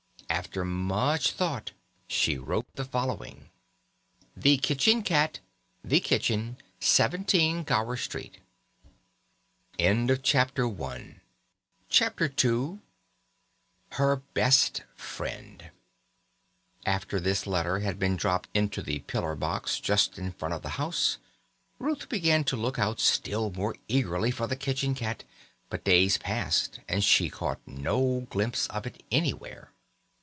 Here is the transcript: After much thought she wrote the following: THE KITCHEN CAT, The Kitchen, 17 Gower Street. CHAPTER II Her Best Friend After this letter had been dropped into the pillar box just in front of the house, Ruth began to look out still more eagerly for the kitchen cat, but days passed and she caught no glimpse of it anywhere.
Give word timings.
After 0.29 0.63
much 0.65 1.31
thought 1.33 1.71
she 2.07 2.37
wrote 2.37 2.65
the 2.75 2.83
following: 2.85 3.49
THE 4.35 4.57
KITCHEN 4.57 5.03
CAT, 5.03 5.39
The 5.83 5.99
Kitchen, 5.99 6.57
17 6.79 7.63
Gower 7.63 7.95
Street. 7.95 8.39
CHAPTER 9.77 10.37
II 10.65 11.21
Her 13.91 14.15
Best 14.33 14.83
Friend 14.95 15.69
After 16.85 17.19
this 17.19 17.45
letter 17.45 17.79
had 17.81 17.99
been 17.99 18.15
dropped 18.15 18.49
into 18.55 18.81
the 18.81 18.99
pillar 18.99 19.35
box 19.35 19.79
just 19.81 20.17
in 20.17 20.31
front 20.31 20.53
of 20.53 20.61
the 20.63 20.69
house, 20.69 21.17
Ruth 21.77 22.07
began 22.09 22.43
to 22.45 22.55
look 22.57 22.79
out 22.79 22.99
still 23.01 23.51
more 23.51 23.75
eagerly 23.87 24.31
for 24.31 24.47
the 24.47 24.55
kitchen 24.55 24.95
cat, 24.95 25.23
but 25.69 25.83
days 25.83 26.17
passed 26.17 26.79
and 26.87 27.03
she 27.03 27.29
caught 27.29 27.59
no 27.67 28.25
glimpse 28.29 28.67
of 28.67 28.87
it 28.87 29.03
anywhere. 29.11 29.71